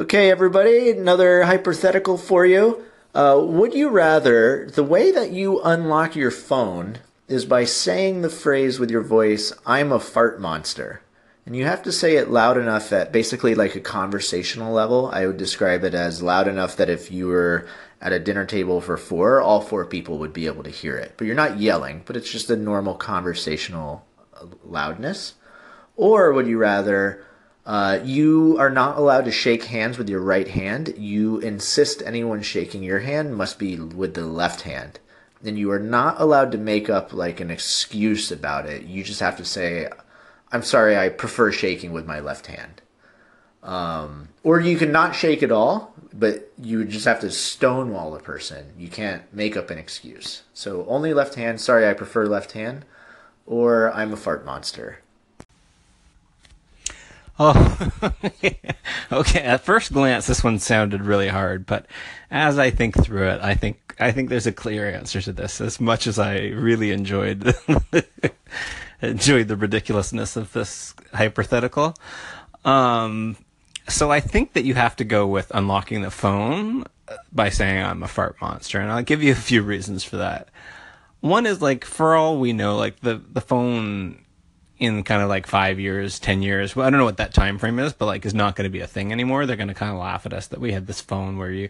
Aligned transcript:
Okay, 0.00 0.30
everybody, 0.30 0.88
another 0.88 1.42
hypothetical 1.42 2.16
for 2.16 2.46
you. 2.46 2.82
Uh, 3.14 3.38
would 3.38 3.74
you 3.74 3.90
rather 3.90 4.66
the 4.70 4.82
way 4.82 5.12
that 5.12 5.30
you 5.30 5.60
unlock 5.60 6.16
your 6.16 6.30
phone 6.30 7.00
is 7.28 7.44
by 7.44 7.64
saying 7.64 8.22
the 8.22 8.30
phrase 8.30 8.80
with 8.80 8.90
your 8.90 9.02
voice, 9.02 9.52
I'm 9.66 9.92
a 9.92 10.00
fart 10.00 10.40
monster? 10.40 11.02
And 11.44 11.54
you 11.54 11.66
have 11.66 11.82
to 11.82 11.92
say 11.92 12.16
it 12.16 12.30
loud 12.30 12.56
enough 12.56 12.88
that 12.88 13.12
basically, 13.12 13.54
like 13.54 13.74
a 13.74 13.80
conversational 13.80 14.72
level, 14.72 15.10
I 15.12 15.26
would 15.26 15.36
describe 15.36 15.84
it 15.84 15.92
as 15.92 16.22
loud 16.22 16.48
enough 16.48 16.76
that 16.76 16.88
if 16.88 17.12
you 17.12 17.26
were 17.26 17.68
at 18.00 18.14
a 18.14 18.18
dinner 18.18 18.46
table 18.46 18.80
for 18.80 18.96
four, 18.96 19.42
all 19.42 19.60
four 19.60 19.84
people 19.84 20.16
would 20.16 20.32
be 20.32 20.46
able 20.46 20.62
to 20.62 20.70
hear 20.70 20.96
it. 20.96 21.12
But 21.18 21.26
you're 21.26 21.36
not 21.36 21.60
yelling, 21.60 22.04
but 22.06 22.16
it's 22.16 22.32
just 22.32 22.48
a 22.48 22.56
normal 22.56 22.94
conversational 22.94 24.06
uh, 24.32 24.46
loudness. 24.64 25.34
Or 25.94 26.32
would 26.32 26.46
you 26.46 26.56
rather 26.56 27.22
uh, 27.66 28.00
you 28.02 28.56
are 28.58 28.70
not 28.70 28.96
allowed 28.96 29.26
to 29.26 29.30
shake 29.30 29.64
hands 29.64 29.98
with 29.98 30.08
your 30.08 30.20
right 30.20 30.48
hand. 30.48 30.94
You 30.96 31.38
insist 31.38 32.02
anyone 32.04 32.42
shaking 32.42 32.82
your 32.82 33.00
hand 33.00 33.36
must 33.36 33.58
be 33.58 33.78
with 33.78 34.14
the 34.14 34.26
left 34.26 34.62
hand. 34.62 34.98
And 35.44 35.58
you 35.58 35.70
are 35.70 35.78
not 35.78 36.20
allowed 36.20 36.52
to 36.52 36.58
make 36.58 36.90
up 36.90 37.12
like 37.12 37.40
an 37.40 37.50
excuse 37.50 38.30
about 38.30 38.66
it. 38.66 38.82
You 38.82 39.04
just 39.04 39.20
have 39.20 39.36
to 39.38 39.44
say, 39.44 39.88
I'm 40.52 40.62
sorry, 40.62 40.96
I 40.96 41.08
prefer 41.08 41.52
shaking 41.52 41.92
with 41.92 42.06
my 42.06 42.20
left 42.20 42.46
hand. 42.46 42.82
Um, 43.62 44.28
or 44.42 44.60
you 44.60 44.76
can 44.76 44.90
not 44.90 45.14
shake 45.14 45.42
at 45.42 45.52
all, 45.52 45.94
but 46.12 46.50
you 46.58 46.84
just 46.84 47.04
have 47.04 47.20
to 47.20 47.30
stonewall 47.30 48.14
a 48.14 48.20
person. 48.20 48.72
You 48.78 48.88
can't 48.88 49.22
make 49.34 49.56
up 49.56 49.70
an 49.70 49.78
excuse. 49.78 50.42
So 50.54 50.86
only 50.88 51.12
left 51.14 51.34
hand, 51.34 51.60
sorry, 51.60 51.86
I 51.88 51.92
prefer 51.92 52.26
left 52.26 52.52
hand, 52.52 52.84
or 53.46 53.92
I'm 53.92 54.12
a 54.12 54.16
fart 54.16 54.44
monster. 54.44 55.00
Oh, 57.42 57.90
okay. 59.12 59.40
At 59.40 59.64
first 59.64 59.94
glance, 59.94 60.26
this 60.26 60.44
one 60.44 60.58
sounded 60.58 61.00
really 61.00 61.28
hard, 61.28 61.64
but 61.64 61.86
as 62.30 62.58
I 62.58 62.68
think 62.68 63.02
through 63.02 63.28
it, 63.30 63.40
I 63.40 63.54
think 63.54 63.96
I 63.98 64.12
think 64.12 64.28
there's 64.28 64.46
a 64.46 64.52
clear 64.52 64.86
answer 64.90 65.22
to 65.22 65.32
this. 65.32 65.58
As 65.58 65.80
much 65.80 66.06
as 66.06 66.18
I 66.18 66.48
really 66.48 66.90
enjoyed 66.90 67.54
enjoyed 69.02 69.48
the 69.48 69.56
ridiculousness 69.56 70.36
of 70.36 70.52
this 70.52 70.94
hypothetical, 71.14 71.94
um, 72.66 73.38
so 73.88 74.12
I 74.12 74.20
think 74.20 74.52
that 74.52 74.64
you 74.64 74.74
have 74.74 74.94
to 74.96 75.04
go 75.04 75.26
with 75.26 75.50
unlocking 75.54 76.02
the 76.02 76.10
phone 76.10 76.84
by 77.32 77.48
saying 77.48 77.82
I'm 77.82 78.02
a 78.02 78.08
fart 78.08 78.36
monster, 78.42 78.80
and 78.80 78.92
I'll 78.92 79.02
give 79.02 79.22
you 79.22 79.32
a 79.32 79.34
few 79.34 79.62
reasons 79.62 80.04
for 80.04 80.18
that. 80.18 80.48
One 81.20 81.46
is 81.46 81.62
like, 81.62 81.86
for 81.86 82.14
all 82.14 82.38
we 82.38 82.52
know, 82.52 82.76
like 82.76 83.00
the 83.00 83.14
the 83.14 83.40
phone 83.40 84.26
in 84.80 85.04
kind 85.04 85.22
of 85.22 85.28
like 85.28 85.46
five 85.46 85.78
years, 85.78 86.18
ten 86.18 86.42
years. 86.42 86.74
Well, 86.74 86.86
I 86.86 86.90
don't 86.90 86.98
know 86.98 87.04
what 87.04 87.18
that 87.18 87.34
time 87.34 87.58
frame 87.58 87.78
is, 87.78 87.92
but 87.92 88.06
like 88.06 88.24
is 88.24 88.34
not 88.34 88.56
going 88.56 88.64
to 88.64 88.70
be 88.70 88.80
a 88.80 88.86
thing 88.86 89.12
anymore. 89.12 89.46
They're 89.46 89.56
going 89.56 89.68
to 89.68 89.74
kind 89.74 89.92
of 89.92 89.98
laugh 89.98 90.26
at 90.26 90.32
us 90.32 90.48
that 90.48 90.60
we 90.60 90.72
had 90.72 90.86
this 90.86 91.02
phone 91.02 91.36
where 91.36 91.52
you 91.52 91.68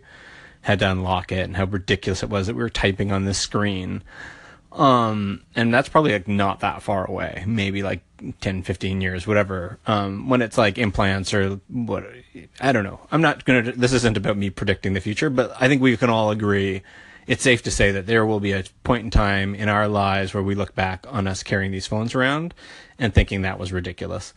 had 0.63 0.79
to 0.79 0.91
unlock 0.91 1.33
it 1.33 1.41
and 1.41 1.57
how 1.57 1.65
ridiculous 1.65 2.23
it 2.23 2.31
was 2.31 2.47
that 2.47 2.55
we 2.55 2.63
were 2.63 2.71
typing 2.71 3.11
on 3.11 3.25
this 3.25 3.39
screen. 3.39 4.03
Um, 4.73 5.43
and 5.57 5.75
that's 5.75 5.89
probably 5.89 6.13
like 6.13 6.29
not 6.29 6.61
that 6.61 6.83
far 6.83 7.05
away, 7.05 7.43
maybe 7.45 7.83
like 7.83 8.03
10, 8.41 8.63
15 8.63 9.01
years, 9.01 9.27
whatever. 9.27 9.81
Um, 9.89 10.29
when 10.29 10.43
it's 10.43 10.57
like 10.57 10.79
implants 10.79 11.35
or 11.35 11.61
what, 11.69 12.05
I 12.61 12.71
don't 12.71 12.85
know. 12.85 13.01
I'm 13.11 13.23
not 13.23 13.45
going 13.45 13.65
to, 13.65 13.73
this 13.73 13.93
isn't 13.93 14.17
about 14.17 14.37
me 14.37 14.51
predicting 14.51 14.93
the 14.93 15.01
future, 15.01 15.31
but 15.31 15.53
I 15.61 15.67
think 15.67 15.83
we 15.83 15.97
can 15.97 16.11
all 16.11 16.31
agree 16.31 16.83
it's 17.27 17.43
safe 17.43 17.63
to 17.63 17.71
say 17.71 17.93
that 17.93 18.07
there 18.07 18.27
will 18.27 18.41
be 18.41 18.53
a 18.53 18.65
point 18.85 19.05
in 19.05 19.11
time 19.11 19.55
in 19.55 19.69
our 19.69 19.89
lives 19.89 20.35
where 20.35 20.43
we 20.43 20.55
look 20.55 20.75
back 20.75 21.07
on 21.09 21.27
us 21.27 21.43
carrying 21.43 21.73
these 21.73 21.87
phones 21.87 22.15
around 22.15 22.55
and 22.99 23.15
thinking 23.15 23.43
that 23.43 23.59
was 23.59 23.73
ridiculous. 23.73 24.35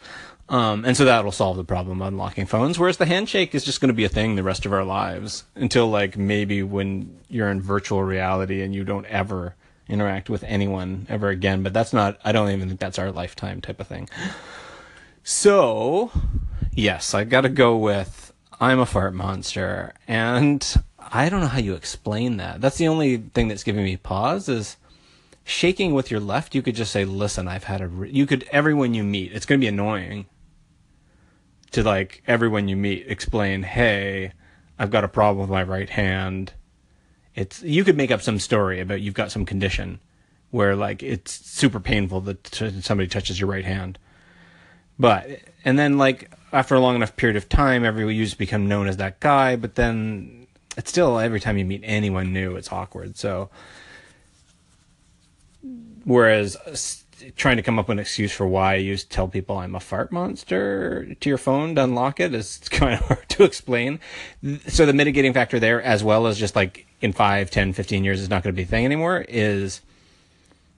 Um, 0.49 0.85
and 0.85 0.95
so 0.95 1.05
that'll 1.05 1.31
solve 1.31 1.57
the 1.57 1.63
problem 1.63 2.01
of 2.01 2.07
unlocking 2.09 2.45
phones. 2.45 2.77
Whereas 2.77 2.97
the 2.97 3.05
handshake 3.05 3.55
is 3.55 3.63
just 3.63 3.81
going 3.81 3.87
to 3.87 3.93
be 3.93 4.03
a 4.03 4.09
thing 4.09 4.35
the 4.35 4.43
rest 4.43 4.65
of 4.65 4.73
our 4.73 4.83
lives 4.83 5.45
until 5.55 5.89
like 5.89 6.17
maybe 6.17 6.61
when 6.63 7.19
you're 7.29 7.49
in 7.49 7.61
virtual 7.61 8.03
reality 8.03 8.61
and 8.61 8.75
you 8.75 8.83
don't 8.83 9.05
ever 9.05 9.55
interact 9.87 10.29
with 10.29 10.43
anyone 10.43 11.07
ever 11.09 11.29
again. 11.29 11.63
But 11.63 11.73
that's 11.73 11.93
not, 11.93 12.19
I 12.23 12.31
don't 12.31 12.51
even 12.51 12.67
think 12.67 12.79
that's 12.79 12.99
our 12.99 13.11
lifetime 13.11 13.61
type 13.61 13.79
of 13.79 13.87
thing. 13.87 14.09
So, 15.23 16.11
yes, 16.73 17.13
I 17.13 17.23
got 17.23 17.41
to 17.41 17.49
go 17.49 17.77
with 17.77 18.33
I'm 18.59 18.79
a 18.79 18.85
fart 18.85 19.13
monster. 19.13 19.93
And 20.07 20.65
I 21.15 21.29
don't 21.29 21.41
know 21.41 21.47
how 21.47 21.59
you 21.59 21.75
explain 21.75 22.37
that. 22.37 22.59
That's 22.59 22.77
the 22.77 22.87
only 22.87 23.17
thing 23.17 23.47
that's 23.47 23.63
giving 23.63 23.83
me 23.83 23.97
pause 23.97 24.49
is 24.49 24.77
shaking 25.43 25.93
with 25.93 26.09
your 26.09 26.19
left, 26.19 26.55
you 26.55 26.61
could 26.61 26.75
just 26.75 26.91
say, 26.91 27.05
"Listen, 27.05 27.47
I've 27.47 27.65
had 27.65 27.81
a." 27.81 27.87
Re-. 27.87 28.09
You 28.09 28.25
could 28.25 28.47
everyone 28.51 28.93
you 28.93 29.03
meet. 29.03 29.31
It's 29.31 29.45
going 29.45 29.59
to 29.59 29.63
be 29.63 29.69
annoying 29.69 30.25
to 31.71 31.83
like 31.83 32.23
everyone 32.27 32.67
you 32.67 32.75
meet 32.75 33.05
explain, 33.07 33.63
"Hey, 33.63 34.31
I've 34.79 34.91
got 34.91 35.03
a 35.03 35.07
problem 35.07 35.41
with 35.41 35.49
my 35.49 35.63
right 35.63 35.89
hand." 35.89 36.53
It's 37.35 37.61
you 37.61 37.83
could 37.83 37.97
make 37.97 38.11
up 38.11 38.21
some 38.21 38.39
story 38.39 38.79
about 38.79 39.01
you've 39.01 39.13
got 39.13 39.31
some 39.31 39.45
condition 39.45 39.99
where 40.51 40.75
like 40.75 41.01
it's 41.03 41.31
super 41.31 41.79
painful 41.79 42.21
that 42.21 42.43
t- 42.43 42.81
somebody 42.81 43.07
touches 43.07 43.39
your 43.39 43.49
right 43.49 43.65
hand. 43.65 43.99
But 44.99 45.27
and 45.65 45.77
then 45.77 45.97
like 45.97 46.31
after 46.51 46.75
a 46.75 46.79
long 46.79 46.95
enough 46.95 47.15
period 47.15 47.35
of 47.35 47.49
time, 47.49 47.83
everyone 47.83 48.15
you 48.15 48.23
just 48.25 48.37
become 48.37 48.67
known 48.67 48.87
as 48.87 48.97
that 48.97 49.19
guy. 49.19 49.55
But 49.55 49.75
then 49.75 50.42
it's 50.77 50.89
still 50.89 51.19
every 51.19 51.39
time 51.39 51.57
you 51.57 51.65
meet 51.65 51.81
anyone 51.83 52.33
new, 52.33 52.55
it's 52.55 52.71
awkward. 52.71 53.17
So 53.17 53.49
Whereas 56.05 57.03
trying 57.35 57.55
to 57.55 57.63
come 57.63 57.79
up 57.79 57.87
with 57.87 57.95
an 57.95 57.99
excuse 57.99 58.33
for 58.33 58.45
why 58.45 58.75
you 58.75 58.97
tell 58.97 59.29
people 59.29 59.57
I'm 59.57 59.75
a 59.75 59.79
fart 59.79 60.11
monster 60.11 61.15
to 61.15 61.29
your 61.29 61.37
phone 61.37 61.75
to 61.75 61.83
unlock 61.83 62.19
it 62.19 62.33
is 62.33 62.57
kind 62.69 62.93
of 62.95 62.99
hard 62.99 63.29
to 63.29 63.43
explain. 63.43 63.99
So 64.67 64.85
the 64.85 64.93
mitigating 64.93 65.33
factor 65.33 65.59
there, 65.59 65.81
as 65.81 66.03
well 66.03 66.27
as 66.27 66.37
just 66.37 66.55
like 66.55 66.85
in 67.01 67.13
5, 67.13 67.49
10, 67.49 67.73
15 67.73 68.03
years, 68.03 68.19
is 68.19 68.29
not 68.29 68.43
going 68.43 68.53
to 68.53 68.57
be 68.57 68.63
a 68.63 68.65
thing 68.67 68.83
anymore, 68.83 69.25
is 69.29 69.81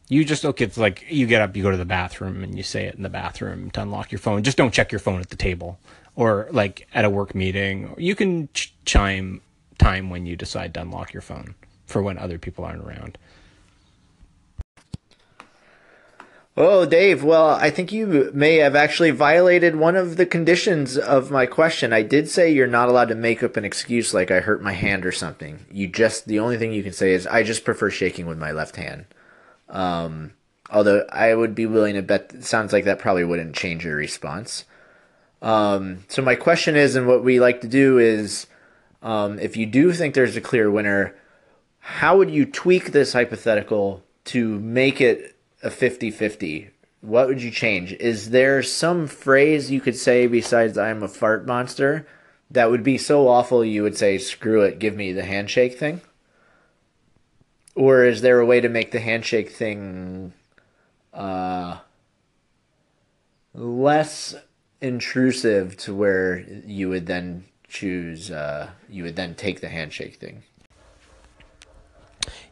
you 0.07 0.23
just, 0.23 0.45
okay, 0.45 0.65
it's 0.65 0.77
like 0.77 1.05
you 1.09 1.25
get 1.25 1.41
up, 1.41 1.55
you 1.55 1.63
go 1.63 1.71
to 1.71 1.77
the 1.77 1.85
bathroom 1.85 2.43
and 2.43 2.55
you 2.55 2.63
say 2.63 2.85
it 2.85 2.93
in 2.93 3.01
the 3.01 3.09
bathroom 3.09 3.71
to 3.71 3.81
unlock 3.81 4.11
your 4.11 4.19
phone. 4.19 4.43
Just 4.43 4.57
don't 4.57 4.73
check 4.73 4.91
your 4.91 4.99
phone 4.99 5.19
at 5.19 5.29
the 5.31 5.35
table 5.35 5.79
or 6.15 6.47
like 6.51 6.87
at 6.93 7.05
a 7.05 7.09
work 7.09 7.33
meeting. 7.33 7.95
You 7.97 8.13
can 8.13 8.49
ch- 8.53 8.75
chime 8.85 9.41
time 9.77 10.09
when 10.09 10.25
you 10.25 10.35
decide 10.35 10.73
to 10.73 10.81
unlock 10.81 11.13
your 11.13 11.21
phone 11.21 11.55
for 11.85 12.01
when 12.01 12.17
other 12.17 12.37
people 12.37 12.65
aren't 12.65 12.83
around. 12.83 13.17
Oh, 16.57 16.85
Dave, 16.85 17.21
well, 17.21 17.49
I 17.49 17.69
think 17.69 17.91
you 17.91 18.31
may 18.33 18.57
have 18.57 18.77
actually 18.77 19.11
violated 19.11 19.75
one 19.75 19.97
of 19.97 20.15
the 20.15 20.25
conditions 20.25 20.97
of 20.97 21.29
my 21.29 21.45
question. 21.45 21.91
I 21.91 22.01
did 22.01 22.29
say 22.29 22.49
you're 22.49 22.65
not 22.65 22.87
allowed 22.87 23.09
to 23.09 23.15
make 23.15 23.43
up 23.43 23.57
an 23.57 23.65
excuse 23.65 24.13
like 24.13 24.31
I 24.31 24.39
hurt 24.39 24.63
my 24.63 24.71
hand 24.71 25.05
or 25.05 25.11
something. 25.11 25.65
You 25.69 25.87
just, 25.89 26.27
the 26.27 26.39
only 26.39 26.57
thing 26.57 26.71
you 26.71 26.81
can 26.81 26.93
say 26.93 27.11
is, 27.11 27.27
I 27.27 27.43
just 27.43 27.65
prefer 27.65 27.89
shaking 27.89 28.25
with 28.25 28.37
my 28.37 28.51
left 28.51 28.77
hand. 28.77 29.03
Um, 29.67 30.31
although 30.69 31.05
I 31.11 31.35
would 31.35 31.55
be 31.55 31.65
willing 31.65 31.95
to 31.95 32.01
bet, 32.01 32.41
sounds 32.45 32.71
like 32.71 32.85
that 32.85 32.99
probably 32.99 33.25
wouldn't 33.25 33.53
change 33.53 33.83
your 33.83 33.97
response. 33.97 34.63
Um, 35.41 36.05
so 36.07 36.21
my 36.21 36.35
question 36.35 36.77
is, 36.77 36.95
and 36.95 37.05
what 37.05 37.21
we 37.21 37.41
like 37.41 37.59
to 37.61 37.67
do 37.67 37.97
is, 37.97 38.47
um, 39.05 39.37
if 39.37 39.55
you 39.55 39.67
do 39.67 39.93
think 39.93 40.15
there's 40.15 40.35
a 40.35 40.41
clear 40.41 40.69
winner, 40.69 41.15
how 41.79 42.17
would 42.17 42.31
you 42.31 42.43
tweak 42.43 42.91
this 42.91 43.13
hypothetical 43.13 44.03
to 44.25 44.59
make 44.59 44.99
it 44.99 45.35
a 45.61 45.69
50 45.69 46.09
50, 46.09 46.71
what 47.01 47.27
would 47.27 47.41
you 47.41 47.51
change? 47.51 47.93
Is 47.93 48.31
there 48.31 48.63
some 48.63 49.05
phrase 49.05 49.69
you 49.69 49.79
could 49.79 49.95
say 49.95 50.25
besides 50.25 50.75
I'm 50.75 51.03
a 51.03 51.07
fart 51.07 51.45
monster 51.45 52.07
that 52.49 52.71
would 52.71 52.83
be 52.83 52.97
so 52.97 53.27
awful 53.27 53.63
you 53.63 53.83
would 53.83 53.95
say, 53.95 54.17
screw 54.17 54.63
it, 54.63 54.79
give 54.79 54.95
me 54.95 55.13
the 55.13 55.23
handshake 55.23 55.77
thing? 55.77 56.01
Or 57.75 58.03
is 58.03 58.21
there 58.21 58.39
a 58.39 58.45
way 58.45 58.59
to 58.59 58.69
make 58.69 58.91
the 58.91 58.99
handshake 58.99 59.51
thing 59.51 60.33
uh, 61.13 61.77
less 63.53 64.33
intrusive 64.81 65.77
to 65.77 65.93
where 65.93 66.39
you 66.65 66.89
would 66.89 67.05
then 67.05 67.45
choose, 67.67 68.31
uh, 68.31 68.69
you 68.89 69.03
would 69.03 69.15
then 69.15 69.35
take 69.35 69.61
the 69.61 69.69
handshake 69.69 70.15
thing? 70.15 70.43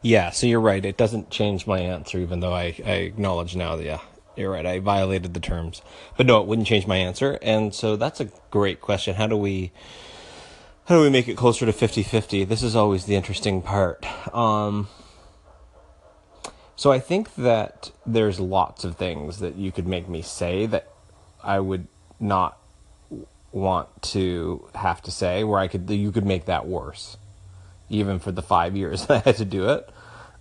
Yeah, 0.02 0.30
so 0.30 0.46
you're 0.46 0.60
right. 0.60 0.84
It 0.84 0.96
doesn't 0.96 1.30
change 1.30 1.66
my 1.66 1.78
answer, 1.78 2.18
even 2.18 2.40
though 2.40 2.52
I, 2.52 2.74
I 2.84 2.92
acknowledge 2.92 3.56
now 3.56 3.76
that, 3.76 3.84
yeah, 3.84 4.00
you're 4.36 4.50
right. 4.50 4.66
I 4.66 4.78
violated 4.78 5.34
the 5.34 5.40
terms. 5.40 5.82
But 6.16 6.26
no, 6.26 6.40
it 6.40 6.46
wouldn't 6.46 6.68
change 6.68 6.86
my 6.86 6.96
answer. 6.96 7.38
And 7.42 7.74
so 7.74 7.96
that's 7.96 8.20
a 8.20 8.28
great 8.50 8.80
question. 8.80 9.14
How 9.14 9.26
do 9.26 9.36
we. 9.36 9.72
How 10.86 10.96
do 10.96 11.00
we 11.00 11.08
make 11.08 11.28
it 11.28 11.38
closer 11.38 11.64
to 11.64 11.72
50-50? 11.72 12.46
This 12.46 12.62
is 12.62 12.76
always 12.76 13.06
the 13.06 13.14
interesting 13.14 13.62
part. 13.62 14.04
Um, 14.34 14.88
so 16.76 16.92
I 16.92 16.98
think 16.98 17.36
that 17.36 17.90
there's 18.04 18.38
lots 18.38 18.84
of 18.84 18.96
things 18.96 19.38
that 19.38 19.54
you 19.54 19.72
could 19.72 19.86
make 19.86 20.10
me 20.10 20.20
say 20.20 20.66
that 20.66 20.90
I 21.42 21.60
would 21.60 21.86
not 22.20 22.58
want 23.54 23.88
to 24.02 24.68
have 24.74 25.00
to 25.00 25.10
say 25.10 25.44
where 25.44 25.60
I 25.60 25.68
could 25.68 25.88
you 25.88 26.10
could 26.10 26.26
make 26.26 26.46
that 26.46 26.66
worse 26.66 27.16
even 27.88 28.18
for 28.18 28.32
the 28.32 28.42
five 28.42 28.76
years 28.76 29.06
I 29.10 29.18
had 29.18 29.36
to 29.36 29.44
do 29.44 29.68
it. 29.70 29.88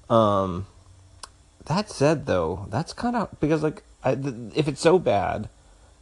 Um, 0.09 0.67
that 1.65 1.89
said, 1.89 2.25
though, 2.25 2.67
that's 2.69 2.93
kind 2.93 3.15
of 3.15 3.29
because 3.39 3.63
like 3.63 3.83
I, 4.03 4.15
th- 4.15 4.35
if 4.55 4.67
it's 4.67 4.81
so 4.81 4.99
bad, 4.99 5.47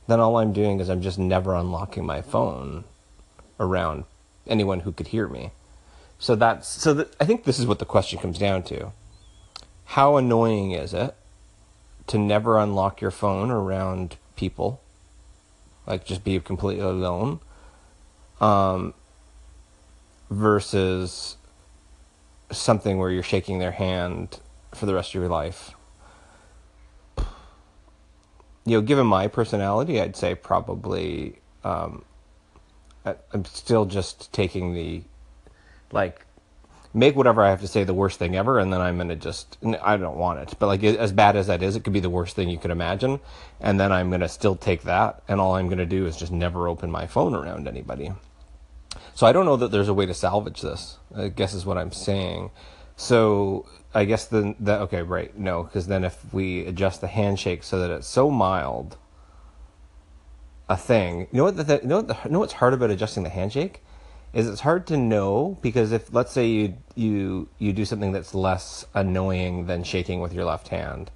then 0.08 0.20
all 0.20 0.38
I'm 0.38 0.54
doing 0.54 0.80
is 0.80 0.90
I'm 0.90 1.02
just 1.02 1.20
never 1.20 1.54
unlocking 1.54 2.06
my 2.06 2.22
phone 2.22 2.84
around 3.60 4.06
anyone 4.48 4.82
who 4.82 4.92
could 4.92 5.08
hear 5.08 5.28
me. 5.28 5.52
So 6.18 6.36
that's 6.36 6.68
so 6.68 7.06
I 7.20 7.26
think 7.26 7.44
this 7.44 7.60
is 7.60 7.68
what 7.68 7.80
the 7.80 7.86
question 7.86 8.20
comes 8.20 8.40
down 8.40 8.64
to. 8.64 8.92
How 9.86 10.18
annoying 10.18 10.72
is 10.72 10.94
it 10.94 11.16
to 12.08 12.18
never 12.18 12.58
unlock 12.58 13.02
your 13.02 13.12
phone 13.12 13.52
around 13.52 14.18
people? 14.36 14.82
Like 15.88 16.06
just 16.06 16.24
be 16.24 16.40
completely 16.40 16.84
alone. 16.84 17.40
Um, 18.40 18.94
versus 20.30 21.38
something 22.52 22.98
where 22.98 23.12
you're 23.12 23.22
shaking 23.22 23.60
their 23.60 23.72
hand 23.72 24.40
for 24.74 24.86
the 24.86 24.94
rest 24.94 25.10
of 25.10 25.16
your 25.16 25.30
life. 25.30 25.72
You 28.66 28.78
know, 28.78 28.82
given 28.82 29.08
my 29.08 29.28
personality, 29.28 30.00
I'd 30.00 30.16
say 30.16 30.36
probably 30.36 31.40
um, 31.64 32.04
I'm 33.06 33.46
still 33.46 33.86
just 33.86 34.32
taking 34.32 34.74
the 34.74 35.04
like 35.92 36.26
make 36.94 37.16
whatever 37.16 37.44
I 37.44 37.50
have 37.50 37.62
to 37.62 37.68
say 37.68 37.84
the 37.84 37.94
worst 37.94 38.20
thing 38.20 38.36
ever, 38.36 38.60
and 38.60 38.72
then 38.72 38.82
I'm 38.82 38.98
gonna 38.98 39.16
just 39.16 39.58
I 39.82 39.98
don't 39.98 40.18
want 40.18 40.40
it, 40.40 40.56
but 40.60 40.68
like 40.68 40.84
as 40.84 41.12
bad 41.12 41.36
as 41.36 41.48
that 41.48 41.64
is, 41.64 41.76
it 41.76 41.84
could 41.84 41.94
be 41.94 42.00
the 42.00 42.10
worst 42.10 42.36
thing 42.36 42.50
you 42.50 42.58
could 42.58 42.72
imagine, 42.72 43.20
and 43.60 43.80
then 43.80 43.92
I'm 43.92 44.12
gonna 44.12 44.30
still 44.30 44.56
take 44.56 44.84
that, 44.84 45.22
and 45.28 45.40
all 45.40 45.56
I'm 45.56 45.70
gonna 45.70 45.86
do 45.86 46.06
is 46.06 46.18
just 46.18 46.32
never 46.32 46.68
open 46.68 46.92
my 46.92 47.08
phone 47.08 47.34
around 47.34 47.68
anybody. 47.68 48.12
So 49.14 49.26
I 49.26 49.32
don't 49.32 49.46
know 49.46 49.58
that 49.58 49.72
there's 49.72 49.88
a 49.88 49.94
way 49.94 50.06
to 50.06 50.14
salvage 50.14 50.62
this. 50.62 50.98
I 51.16 51.30
guess 51.30 51.54
is 51.54 51.66
what 51.66 51.78
I'm 51.78 51.92
saying. 51.92 52.52
So 52.96 53.66
I 53.94 54.06
guess 54.06 54.26
then 54.26 54.56
that 54.60 54.82
okay, 54.82 55.02
right? 55.02 55.38
No, 55.38 55.64
because 55.64 55.88
then 55.88 56.04
if 56.04 56.34
we 56.34 56.66
adjust 56.66 57.02
the 57.02 57.08
handshake 57.08 57.64
so 57.64 57.80
that 57.80 57.90
it's 57.90 58.08
so 58.08 58.30
mild 58.30 58.98
a 60.68 60.78
thing, 60.78 61.28
you 61.32 61.38
know 61.38 61.44
what? 61.46 61.58
The, 61.58 61.80
you 61.82 61.88
know 61.88 61.98
what? 61.98 62.08
The, 62.08 62.18
you 62.26 62.32
know 62.32 62.40
what's 62.40 62.54
hard 62.54 62.74
about 62.74 62.90
adjusting 62.90 63.24
the 63.24 63.30
handshake 63.30 63.82
is 64.34 64.48
it's 64.48 64.62
hard 64.62 64.88
to 64.88 64.98
know 64.98 65.58
because 65.62 65.92
if 65.92 66.14
let's 66.14 66.32
say 66.32 66.48
you 66.48 66.78
you 66.96 67.50
you 67.60 67.74
do 67.74 67.86
something 67.86 68.12
that's 68.12 68.34
less 68.34 68.86
annoying 68.94 69.66
than 69.66 69.84
shaking 69.84 70.22
with 70.22 70.34
your 70.34 70.46
left 70.46 70.70
hand. 70.70 71.12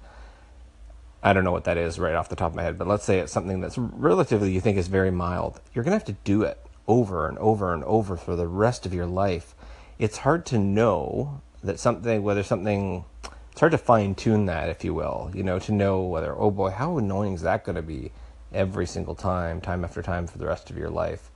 I 1.22 1.32
don't 1.32 1.42
know 1.42 1.52
what 1.52 1.64
that 1.64 1.76
is 1.76 1.98
right 1.98 2.14
off 2.14 2.28
the 2.28 2.36
top 2.36 2.52
of 2.52 2.56
my 2.56 2.62
head, 2.62 2.78
but 2.78 2.86
let's 2.86 3.04
say 3.04 3.18
it's 3.18 3.32
something 3.32 3.60
that's 3.60 3.76
relatively 3.76 4.52
you 4.52 4.60
think 4.60 4.78
is 4.78 4.86
very 4.86 5.10
mild. 5.10 5.60
You're 5.74 5.82
gonna 5.82 5.96
have 5.96 6.04
to 6.04 6.16
do 6.24 6.42
it 6.42 6.58
over 6.88 7.28
and 7.28 7.38
over 7.38 7.74
and 7.74 7.84
over 7.84 8.16
for 8.16 8.36
the 8.36 8.46
rest 8.46 8.86
of 8.86 8.94
your 8.94 9.06
life, 9.06 9.54
it's 9.98 10.18
hard 10.18 10.46
to 10.46 10.58
know 10.58 11.40
that 11.62 11.78
something, 11.78 12.22
whether 12.22 12.42
something, 12.42 13.04
it's 13.50 13.60
hard 13.60 13.72
to 13.72 13.78
fine 13.78 14.14
tune 14.14 14.46
that, 14.46 14.68
if 14.68 14.84
you 14.84 14.94
will, 14.94 15.30
you 15.34 15.42
know, 15.42 15.58
to 15.58 15.72
know 15.72 16.02
whether, 16.02 16.34
oh 16.36 16.50
boy, 16.50 16.70
how 16.70 16.98
annoying 16.98 17.34
is 17.34 17.42
that 17.42 17.64
going 17.64 17.76
to 17.76 17.82
be 17.82 18.12
every 18.52 18.86
single 18.86 19.14
time, 19.14 19.60
time 19.60 19.84
after 19.84 20.02
time 20.02 20.26
for 20.26 20.38
the 20.38 20.46
rest 20.46 20.70
of 20.70 20.76
your 20.76 20.90
life. 20.90 21.30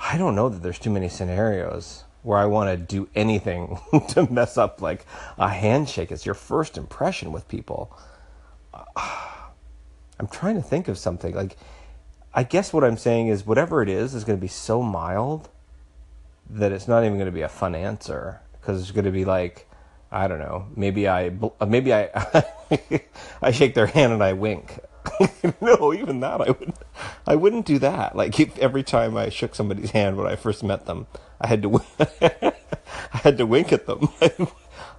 I 0.00 0.16
don't 0.16 0.34
know 0.34 0.48
that 0.48 0.62
there's 0.62 0.78
too 0.78 0.90
many 0.90 1.08
scenarios 1.08 2.04
where 2.22 2.38
I 2.38 2.46
want 2.46 2.70
to 2.70 2.76
do 2.76 3.08
anything 3.14 3.78
to 4.08 4.30
mess 4.30 4.56
up 4.56 4.80
like 4.80 5.04
a 5.38 5.48
handshake. 5.48 6.10
It's 6.10 6.26
your 6.26 6.34
first 6.34 6.76
impression 6.76 7.32
with 7.32 7.46
people. 7.48 7.96
I'm 8.96 10.26
trying 10.30 10.56
to 10.56 10.62
think 10.62 10.88
of 10.88 10.98
something 10.98 11.34
like 11.34 11.56
I 12.32 12.44
guess 12.44 12.72
what 12.72 12.84
I'm 12.84 12.96
saying 12.96 13.28
is 13.28 13.44
whatever 13.44 13.82
it 13.82 13.88
is 13.88 14.14
is 14.14 14.24
going 14.24 14.38
to 14.38 14.40
be 14.40 14.48
so 14.48 14.82
mild 14.82 15.48
that 16.48 16.72
it's 16.72 16.86
not 16.86 17.04
even 17.04 17.14
going 17.14 17.26
to 17.26 17.32
be 17.32 17.40
a 17.42 17.48
fun 17.48 17.74
answer 17.74 18.40
because 18.52 18.80
it's 18.82 18.90
going 18.90 19.06
to 19.06 19.10
be 19.10 19.24
like 19.24 19.66
I 20.12 20.26
don't 20.26 20.40
know. 20.40 20.66
Maybe 20.74 21.08
I 21.08 21.30
maybe 21.66 21.94
I 21.94 22.10
I 23.42 23.50
shake 23.52 23.74
their 23.74 23.86
hand 23.86 24.12
and 24.12 24.22
I 24.22 24.32
wink. 24.32 24.80
no, 25.60 25.92
even 25.92 26.20
that 26.20 26.40
I 26.40 26.50
wouldn't. 26.50 26.76
I 27.26 27.36
wouldn't 27.36 27.66
do 27.66 27.78
that. 27.78 28.16
Like 28.16 28.38
if, 28.38 28.58
every 28.58 28.82
time 28.82 29.16
I 29.16 29.28
shook 29.28 29.54
somebody's 29.54 29.90
hand 29.90 30.16
when 30.16 30.26
I 30.26 30.36
first 30.36 30.62
met 30.62 30.86
them, 30.86 31.06
I 31.40 31.46
had 31.46 31.62
to 31.62 31.82
I 32.22 33.18
had 33.18 33.38
to 33.38 33.46
wink 33.46 33.72
at 33.72 33.86
them. 33.86 34.08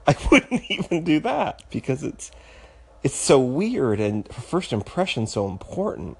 I 0.07 0.15
wouldn't 0.31 0.69
even 0.69 1.03
do 1.03 1.19
that 1.21 1.63
because 1.69 2.03
it's 2.03 2.31
it's 3.03 3.15
so 3.15 3.39
weird 3.39 3.99
and 3.99 4.31
first 4.33 4.73
impression 4.73 5.27
so 5.27 5.47
important. 5.47 6.17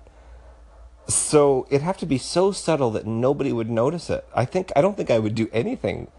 So 1.08 1.68
it'd 1.70 1.82
have 1.82 1.98
to 1.98 2.06
be 2.06 2.18
so 2.18 2.52
subtle 2.52 2.92
that 2.92 3.06
nobody 3.06 3.52
would 3.52 3.70
notice 3.70 4.10
it. 4.10 4.26
I 4.36 4.46
think 4.46 4.72
I 4.76 4.82
don't 4.82 4.98
think 4.98 5.12
I 5.12 5.20
would 5.20 5.36
do 5.36 5.50
anything. 5.52 6.10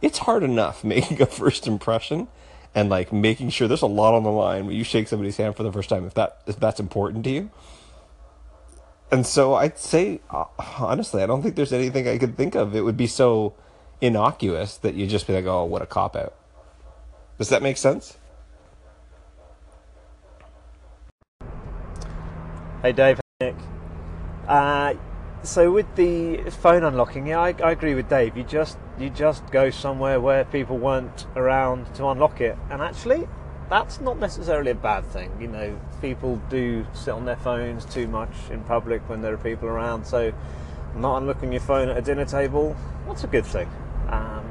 It's 0.00 0.18
hard 0.18 0.42
enough 0.42 0.84
making 0.84 1.20
a 1.20 1.26
first 1.26 1.66
impression 1.66 2.28
and 2.74 2.88
like 2.88 3.12
making 3.12 3.50
sure 3.50 3.68
there's 3.68 3.82
a 3.82 3.86
lot 3.86 4.14
on 4.14 4.22
the 4.22 4.30
line 4.30 4.66
when 4.66 4.76
you 4.76 4.84
shake 4.84 5.08
somebody's 5.08 5.36
hand 5.36 5.56
for 5.56 5.62
the 5.62 5.72
first 5.72 5.88
time 5.88 6.06
if 6.06 6.14
that 6.14 6.42
if 6.46 6.58
that's 6.60 6.80
important 6.80 7.24
to 7.24 7.30
you. 7.30 7.50
And 9.10 9.26
so 9.26 9.54
I'd 9.54 9.78
say 9.78 10.20
uh, 10.30 10.44
honestly, 10.58 11.22
I 11.22 11.26
don't 11.26 11.42
think 11.42 11.56
there's 11.56 11.72
anything 11.72 12.06
I 12.06 12.18
could 12.18 12.36
think 12.36 12.54
of. 12.54 12.74
It 12.76 12.82
would 12.82 12.96
be 12.96 13.06
so 13.06 13.54
innocuous 14.00 14.76
that 14.78 14.94
you'd 14.94 15.10
just 15.10 15.26
be 15.26 15.32
like, 15.32 15.46
"Oh, 15.46 15.64
what 15.64 15.82
a 15.82 15.86
cop 15.86 16.14
out." 16.14 16.34
Does 17.38 17.48
that 17.48 17.62
make 17.62 17.76
sense? 17.76 18.16
Hey 22.82 22.92
Dave, 22.92 23.20
Nick. 23.40 23.56
Uh, 24.46 24.94
so 25.42 25.70
with 25.70 25.94
the 25.96 26.38
phone 26.50 26.82
unlocking, 26.82 27.26
yeah, 27.26 27.40
I, 27.40 27.54
I, 27.62 27.70
agree 27.70 27.94
with 27.94 28.08
Dave. 28.08 28.36
You 28.36 28.42
just 28.42 28.76
you 28.98 29.08
just 29.08 29.48
go 29.50 29.70
somewhere 29.70 30.20
where 30.20 30.44
people 30.44 30.76
weren't 30.78 31.26
around 31.36 31.94
to 31.94 32.06
unlock 32.08 32.40
it, 32.40 32.58
and 32.70 32.82
actually, 32.82 33.28
that's 33.70 34.00
not 34.00 34.18
necessarily 34.18 34.72
a 34.72 34.74
bad 34.74 35.04
thing. 35.06 35.30
You 35.40 35.48
know, 35.48 35.80
people 36.00 36.40
do 36.50 36.86
sit 36.92 37.12
on 37.12 37.24
their 37.24 37.36
phones 37.36 37.84
too 37.84 38.08
much 38.08 38.32
in 38.50 38.62
public 38.64 39.08
when 39.08 39.22
there 39.22 39.32
are 39.32 39.38
people 39.38 39.68
around. 39.68 40.04
So, 40.04 40.32
not 40.96 41.18
unlocking 41.18 41.52
your 41.52 41.60
phone 41.60 41.88
at 41.88 41.96
a 41.96 42.02
dinner 42.02 42.24
table, 42.24 42.76
that's 43.06 43.24
a 43.24 43.28
good 43.28 43.46
thing. 43.46 43.70
Um, 44.08 44.44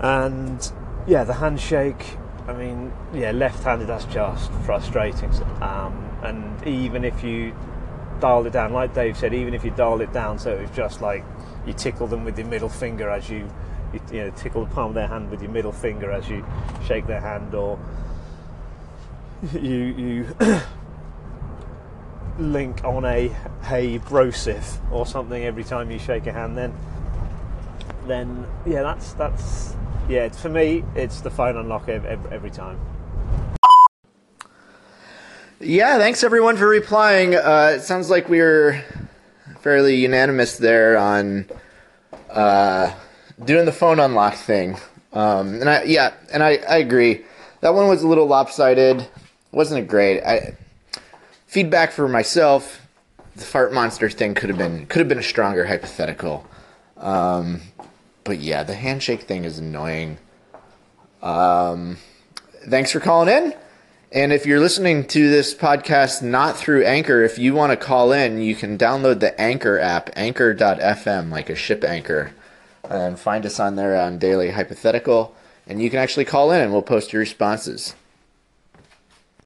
and 0.00 0.72
yeah, 1.06 1.24
the 1.24 1.34
handshake. 1.34 2.16
I 2.46 2.54
mean, 2.54 2.92
yeah, 3.12 3.32
left-handed. 3.32 3.88
That's 3.88 4.06
just 4.06 4.50
frustrating. 4.64 5.30
Um, 5.60 6.08
and 6.22 6.66
even 6.66 7.04
if 7.04 7.22
you 7.22 7.54
dialed 8.20 8.46
it 8.46 8.52
down. 8.52 8.72
Like 8.72 8.94
Dave 8.94 9.16
said, 9.16 9.34
even 9.34 9.54
if 9.54 9.64
you 9.64 9.70
dialed 9.72 10.00
it 10.00 10.12
down 10.12 10.38
so 10.38 10.52
it 10.52 10.60
was 10.60 10.70
just 10.70 11.00
like 11.00 11.24
you 11.66 11.72
tickle 11.72 12.06
them 12.06 12.24
with 12.24 12.38
your 12.38 12.46
middle 12.46 12.68
finger 12.68 13.10
as 13.10 13.28
you, 13.28 13.48
you, 13.92 14.00
you 14.12 14.18
know, 14.24 14.30
tickle 14.30 14.64
the 14.64 14.74
palm 14.74 14.90
of 14.90 14.94
their 14.94 15.06
hand 15.06 15.30
with 15.30 15.42
your 15.42 15.50
middle 15.50 15.72
finger 15.72 16.10
as 16.10 16.28
you 16.28 16.44
shake 16.86 17.06
their 17.06 17.20
hand, 17.20 17.54
or 17.54 17.78
you 19.52 19.94
you 19.96 20.36
link 22.38 22.84
on 22.84 23.04
a 23.04 23.28
hey 23.62 23.98
brosif 23.98 24.78
or 24.92 25.06
something 25.06 25.44
every 25.44 25.64
time 25.64 25.90
you 25.90 25.98
shake 25.98 26.26
a 26.26 26.32
hand. 26.32 26.56
Then, 26.56 26.74
then 28.06 28.46
yeah, 28.66 28.82
that's 28.82 29.12
that's 29.14 29.76
yeah. 30.08 30.28
For 30.28 30.48
me, 30.48 30.84
it's 30.94 31.20
the 31.20 31.30
phone 31.30 31.56
unlock 31.56 31.88
every, 31.88 32.10
every 32.30 32.50
time. 32.50 32.80
Yeah, 35.68 35.98
thanks 35.98 36.24
everyone 36.24 36.56
for 36.56 36.66
replying. 36.66 37.34
Uh, 37.34 37.74
it 37.76 37.82
sounds 37.82 38.08
like 38.08 38.30
we 38.30 38.40
are 38.40 38.82
fairly 39.60 39.96
unanimous 39.96 40.56
there 40.56 40.96
on 40.96 41.44
uh, 42.30 42.94
doing 43.44 43.66
the 43.66 43.72
phone 43.72 44.00
unlock 44.00 44.32
thing. 44.32 44.78
Um, 45.12 45.60
and 45.60 45.68
I, 45.68 45.82
yeah, 45.82 46.14
and 46.32 46.42
I, 46.42 46.52
I 46.66 46.78
agree. 46.78 47.22
That 47.60 47.74
one 47.74 47.86
was 47.86 48.02
a 48.02 48.08
little 48.08 48.26
lopsided. 48.26 49.06
Wasn't 49.52 49.78
it 49.78 49.88
great? 49.88 50.22
I, 50.22 50.56
feedback 51.46 51.92
for 51.92 52.08
myself. 52.08 52.80
The 53.36 53.44
fart 53.44 53.74
monster 53.74 54.08
thing 54.08 54.32
could 54.32 54.48
have 54.48 54.56
been 54.56 54.86
could 54.86 55.00
have 55.00 55.08
been 55.08 55.18
a 55.18 55.22
stronger 55.22 55.66
hypothetical. 55.66 56.46
Um, 56.96 57.60
but 58.24 58.38
yeah, 58.38 58.62
the 58.62 58.74
handshake 58.74 59.24
thing 59.24 59.44
is 59.44 59.58
annoying. 59.58 60.16
Um, 61.20 61.98
thanks 62.70 62.90
for 62.90 63.00
calling 63.00 63.28
in. 63.28 63.54
And 64.10 64.32
if 64.32 64.46
you're 64.46 64.58
listening 64.58 65.06
to 65.08 65.28
this 65.28 65.54
podcast 65.54 66.22
not 66.22 66.56
through 66.56 66.82
Anchor, 66.86 67.22
if 67.24 67.38
you 67.38 67.52
want 67.52 67.72
to 67.72 67.76
call 67.76 68.10
in, 68.10 68.40
you 68.40 68.54
can 68.54 68.78
download 68.78 69.20
the 69.20 69.38
Anchor 69.38 69.78
app, 69.78 70.08
anchor.fm, 70.16 71.30
like 71.30 71.50
a 71.50 71.54
ship 71.54 71.84
anchor, 71.84 72.32
and 72.88 73.18
find 73.18 73.44
us 73.44 73.60
on 73.60 73.76
there 73.76 74.00
on 74.00 74.18
Daily 74.18 74.52
Hypothetical. 74.52 75.36
And 75.66 75.82
you 75.82 75.90
can 75.90 75.98
actually 75.98 76.24
call 76.24 76.50
in 76.52 76.62
and 76.62 76.72
we'll 76.72 76.80
post 76.80 77.12
your 77.12 77.20
responses. 77.20 77.94